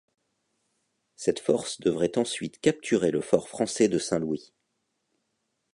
[1.15, 4.51] Cette force devrait ensuite capturer le fort français de Saint-Louis.